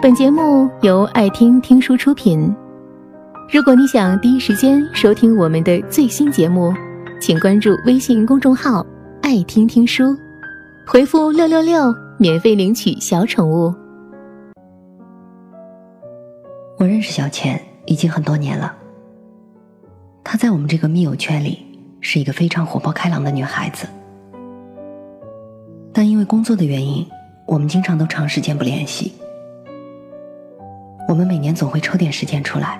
[0.00, 2.54] 本节目由爱听听书出品。
[3.52, 6.72] 如果你想第一时间收听我们的最新节目，
[7.20, 8.86] 请关注微信公众号
[9.22, 10.16] “爱听听书”，
[10.86, 13.74] 回复“六六六”免费领取小宠物。
[16.78, 18.72] 我认识小钱已经很多年了，
[20.22, 21.58] 她在我们这个密友圈里
[22.00, 23.88] 是一个非常活泼开朗的女孩子，
[25.92, 27.04] 但因为工作的原因，
[27.48, 29.12] 我们经常都长时间不联系。
[31.08, 32.78] 我们每年总会抽点时间出来，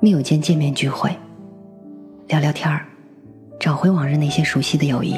[0.00, 1.10] 密友间见面聚会，
[2.26, 2.84] 聊聊天儿，
[3.58, 5.16] 找回往日那些熟悉的友谊。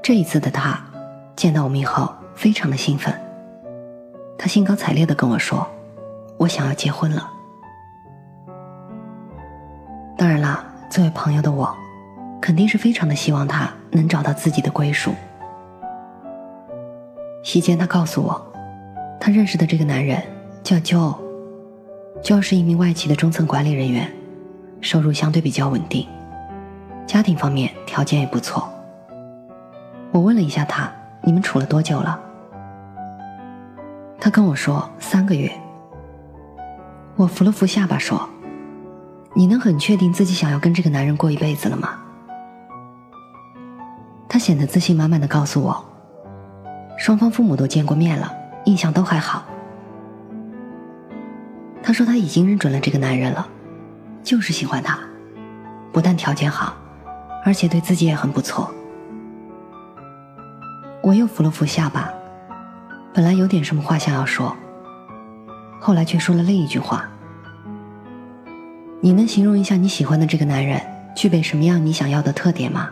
[0.00, 0.80] 这一次的他
[1.34, 3.12] 见到我们以后，非常的兴奋。
[4.38, 5.66] 他兴高采烈的跟我说
[6.38, 7.28] ：“我想要结婚了。”
[10.16, 11.76] 当然啦，作为朋友的我，
[12.40, 15.12] 肯定是非常的希望他能找到自己的归属。
[17.42, 18.52] 席间，他告诉我。
[19.18, 20.22] 他认识的这个男人
[20.62, 24.10] 叫 Jojo 是一名外企的中层管理人员，
[24.80, 26.06] 收入相对比较稳定，
[27.06, 28.68] 家庭方面条件也不错。
[30.12, 30.90] 我问了一下他，
[31.22, 32.18] 你们处了多久了？
[34.20, 35.50] 他跟我说三个月。
[37.16, 38.28] 我扶了扶下巴说
[39.34, 41.98] ：“你能很确定自己想要跟这个男人过一辈子了吗？”
[44.28, 45.84] 他显得自信满满的告诉我
[46.98, 48.32] ：“双方父母都见过面了。”
[48.66, 49.44] 印象都还好。
[51.82, 53.48] 他说他已经认准了这个男人了，
[54.22, 54.98] 就是喜欢他，
[55.92, 56.76] 不但条件好，
[57.44, 58.70] 而且对自己也很不错。
[61.00, 62.12] 我又扶了扶下巴，
[63.14, 64.54] 本来有点什么话想要说，
[65.80, 67.08] 后来却说了另一句话
[69.00, 70.80] ：“你能形容一下你喜欢的这个男人
[71.14, 72.90] 具备什么样你想要的特点吗？”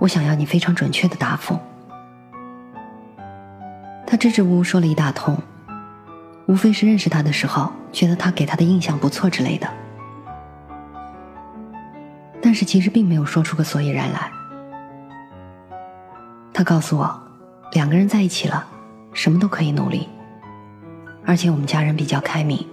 [0.00, 1.56] 我想要你非常准确的答复。
[4.10, 5.38] 他支支吾吾说了一大通，
[6.46, 9.68] 无非是认识他的时候觉得他给他的印象不错之类的，
[12.42, 14.28] 但是其实并没有说出个所以然来。
[16.52, 17.22] 他告诉我，
[17.70, 18.66] 两个人在一起了，
[19.12, 20.08] 什么都可以努力，
[21.24, 22.66] 而且我们家人比较开明，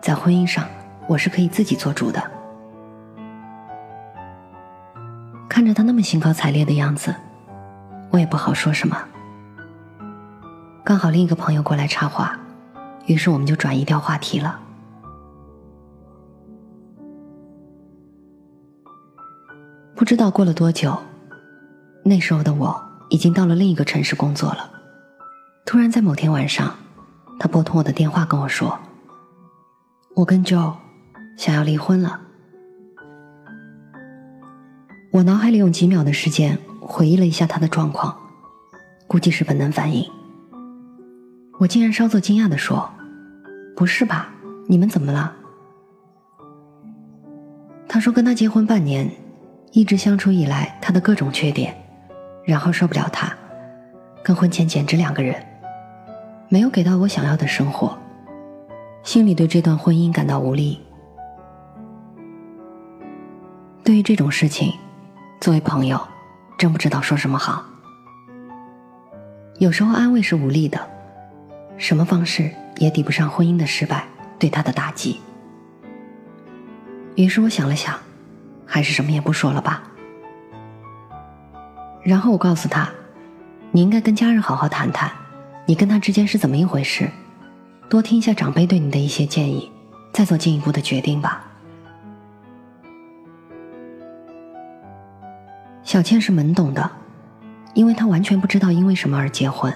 [0.00, 0.64] 在婚姻上
[1.08, 2.22] 我是可以自己做主的。
[5.48, 7.12] 看着他那么兴高采烈的样子，
[8.10, 8.96] 我也不好说什么。
[10.82, 12.38] 刚好另一个朋友过来插话，
[13.06, 14.58] 于是我们就转移掉话题了。
[19.94, 20.96] 不知道过了多久，
[22.02, 24.70] 那时候的我已经到了另一个城市工作了。
[25.66, 26.74] 突然在某天晚上，
[27.38, 28.76] 他拨通我的电话跟我说
[30.16, 30.74] ：“我跟 Joe
[31.36, 32.18] 想要离婚了。”
[35.12, 38.16] 我脑海里用几秒的时间回忆了一下他的状况，
[39.06, 40.10] 估计是本能反应。
[41.60, 42.90] 我竟然稍作惊讶的说
[43.76, 44.30] ：“不是吧？
[44.66, 45.36] 你们怎么了？”
[47.86, 49.06] 他说：“跟他结婚半年，
[49.72, 51.76] 一直相处以来，他的各种缺点，
[52.46, 53.30] 然后受不了他，
[54.22, 55.36] 跟婚前简直两个人，
[56.48, 57.94] 没有给到我想要的生活，
[59.02, 60.80] 心里对这段婚姻感到无力。
[63.84, 64.72] 对于这种事情，
[65.42, 66.00] 作为朋友，
[66.56, 67.62] 真不知道说什么好。
[69.58, 70.80] 有时候安慰是无力的。”
[71.80, 74.04] 什么方式也抵不上婚姻的失败
[74.38, 75.18] 对他的打击。
[77.16, 77.98] 于是我想了想，
[78.66, 79.82] 还是什么也不说了吧。
[82.04, 82.88] 然后我告诉他
[83.72, 85.10] ：“你应该跟家人好好谈谈，
[85.64, 87.10] 你跟他之间是怎么一回事，
[87.88, 89.72] 多听一下长辈对你的一些建议，
[90.12, 91.46] 再做进一步的决定吧。”
[95.82, 96.90] 小倩是懵懂的，
[97.72, 99.72] 因为她完全不知道因为什么而结婚。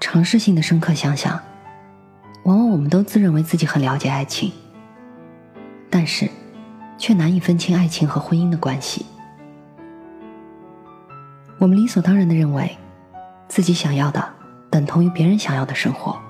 [0.00, 1.40] 尝试性的深刻想想，
[2.44, 4.52] 往往我们都自认为自己很了解爱情，
[5.90, 6.28] 但是
[6.98, 9.06] 却难以分清爱情和婚姻的关系。
[11.58, 12.76] 我们理所当然的认为，
[13.48, 14.22] 自己想要的
[14.70, 16.20] 等同于别人想要的生活，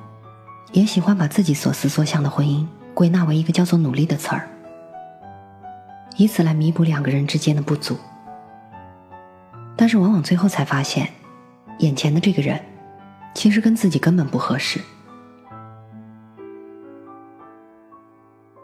[0.73, 2.65] 也喜欢把自己所思所想的婚姻
[2.95, 4.49] 归纳为一个叫做“努力”的词儿，
[6.17, 7.99] 以此来弥补两个人之间的不足。
[9.77, 11.11] 但是往往最后才发现，
[11.81, 12.61] 眼前的这个人。
[13.35, 14.81] 其实跟自己根本不合适。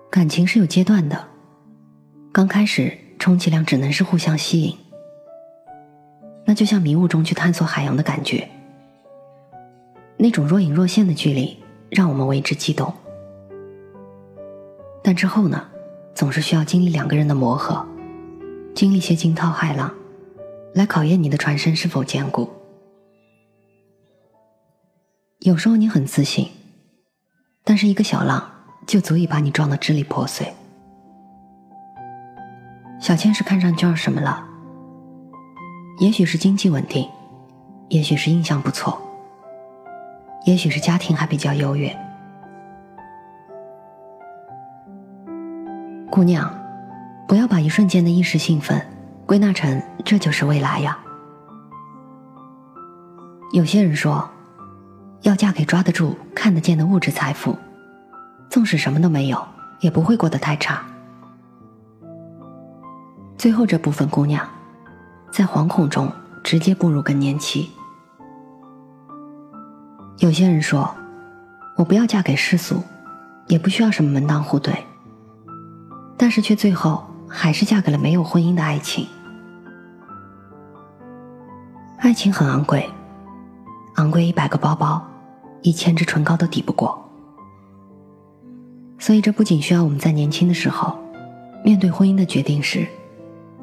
[0.08, 1.28] 感情是有阶段的，
[2.32, 4.76] 刚开始充其量只能是互相吸引，
[6.44, 8.48] 那就像迷雾中去探索海洋的感觉，
[10.16, 11.56] 那种若隐若现的距离
[11.90, 12.92] 让我们为之激动。
[15.02, 15.68] 但之后呢，
[16.14, 17.86] 总是需要经历两个人的磨合，
[18.74, 19.92] 经历些惊涛骇浪，
[20.74, 22.50] 来考验你的船身是否坚固。
[25.40, 26.46] 有时候你很自信，
[27.64, 28.46] 但是一个小浪
[28.86, 30.46] 就足以把你撞得支离破碎。
[33.00, 34.46] 小千是看上娟儿什么了？
[35.98, 37.08] 也许是经济稳定，
[37.88, 39.00] 也许是印象不错，
[40.44, 41.90] 也许是家庭还比较优越。
[46.10, 46.54] 姑娘，
[47.26, 48.78] 不要把一瞬间的一时兴奋
[49.24, 50.98] 归纳成这就是未来呀。
[53.54, 54.28] 有些人说，
[55.22, 57.56] 要嫁给抓得住、看得见的物质财富，
[58.48, 59.42] 纵使什么都没有，
[59.80, 60.82] 也不会过得太差。
[63.36, 64.46] 最后这部分姑娘，
[65.30, 66.10] 在惶恐中
[66.42, 67.70] 直接步入更年期。
[70.18, 70.94] 有些人说，
[71.76, 72.82] 我不要嫁给世俗，
[73.46, 74.74] 也不需要什么门当户对，
[76.16, 79.06] 但是却最后还是嫁给了没有婚姻的爱情。
[81.98, 82.88] 爱情很昂贵，
[83.96, 85.02] 昂贵一百个包包，
[85.62, 87.02] 一千支唇膏都抵不过。
[88.98, 90.96] 所以这不仅需要我们在年轻的时候，
[91.64, 92.86] 面对婚姻的决定时。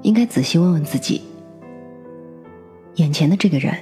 [0.04, 1.24] 应该仔细问问自己：
[2.96, 3.76] 眼前的这个人，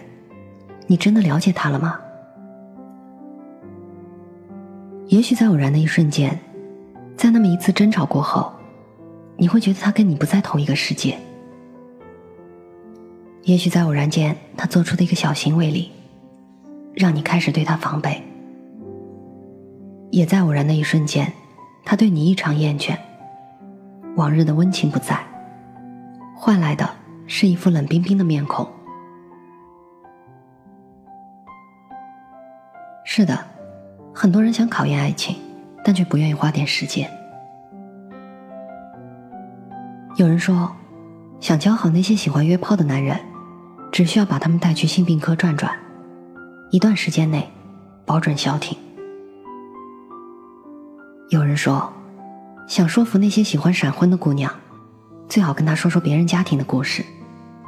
[0.88, 2.00] 你真的了解他了吗？
[5.08, 6.40] 也许在偶然的一瞬间，
[7.18, 8.50] 在那么一次争吵过后，
[9.38, 11.18] 你会觉得他跟你不在同一个世界。
[13.44, 15.92] 也许在偶然间，他做出的一个小行为里，
[16.96, 18.22] 让你开始对他防备；
[20.12, 21.32] 也在偶然的一瞬间，
[21.84, 22.98] 他对你异常厌倦，
[24.16, 25.20] 往日的温情不在。
[26.34, 26.90] 换来的
[27.28, 28.68] 是一副冷冰冰的面孔。
[33.04, 33.38] 是的，
[34.14, 35.36] 很多人想考验爱情，
[35.84, 37.10] 但却不愿意花点时间。
[40.16, 40.72] 有人说，
[41.42, 43.20] 想教好那些喜欢约炮的男人，
[43.92, 45.72] 只需要把他们带去性病科转转，
[46.72, 47.50] 一段时间内，
[48.06, 48.78] 保准消停。
[51.30, 51.92] 有人说，
[52.68, 54.52] 想说服那些喜欢闪婚的姑娘。
[55.28, 57.04] 最好跟他说说别人家庭的故事，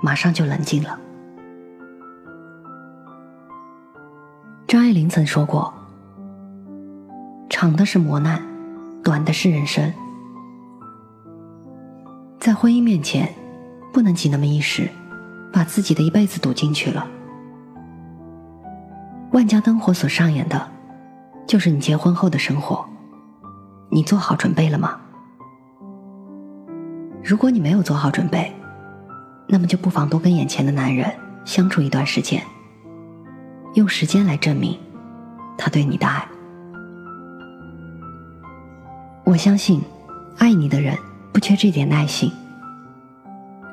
[0.02, 1.00] 马上就冷静了。
[4.68, 5.74] 张爱玲曾说过
[7.50, 8.42] ：“长的是磨难，
[9.04, 9.92] 短的是人生。”
[12.40, 13.34] 在婚姻面前，
[13.92, 14.90] 不能急那么一时，
[15.52, 17.08] 把自己的一辈子赌进去了。
[19.32, 20.68] 万家灯火所上演的，
[21.46, 22.86] 就是你结婚后的生活。
[23.90, 25.00] 你做好准备了吗？
[27.24, 28.54] 如果你没有做好准备，
[29.48, 31.14] 那么就不妨多跟眼前的男人
[31.46, 32.42] 相处一段时间，
[33.76, 34.78] 用时间来证明
[35.58, 36.28] 他对你的爱。
[39.26, 39.82] 我相信，
[40.38, 40.98] 爱你的人
[41.34, 42.32] 不缺这点耐心。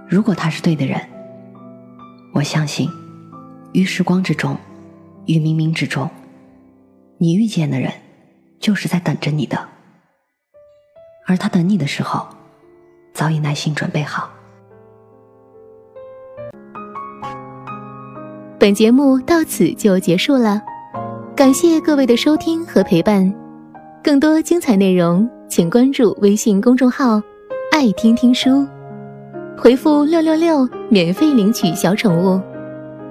[0.08, 1.00] 如果他是对的人，
[2.32, 2.88] 我相信，
[3.72, 4.56] 于时光之中，
[5.26, 6.08] 于冥冥之中，
[7.18, 7.90] 你遇见的人
[8.58, 9.58] 就是在等着你的，
[11.26, 12.26] 而他等你的时候。
[13.14, 14.28] 早已耐心准备好。
[18.58, 20.60] 本节目到此就结束了，
[21.36, 23.32] 感谢各位的收听和陪伴。
[24.02, 27.22] 更多精彩内容，请关注微信公众号
[27.70, 28.66] “爱听听书”，
[29.56, 32.42] 回复“六六六”免费领取小宠物。